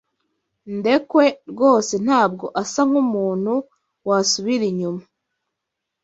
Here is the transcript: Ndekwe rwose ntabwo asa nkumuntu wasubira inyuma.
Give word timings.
Ndekwe 0.77 1.25
rwose 1.51 1.93
ntabwo 2.05 2.45
asa 2.61 2.81
nkumuntu 2.89 3.53
wasubira 4.07 4.63
inyuma. 4.71 5.03